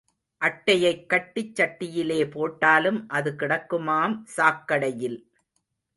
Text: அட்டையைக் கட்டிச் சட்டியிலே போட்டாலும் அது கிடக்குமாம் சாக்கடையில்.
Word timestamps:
அட்டையைக் 0.41 1.03
கட்டிச் 1.09 1.55
சட்டியிலே 1.55 2.31
போட்டாலும் 2.31 3.07
அது 3.09 3.35
கிடக்குமாம் 3.39 4.15
சாக்கடையில். 4.37 5.19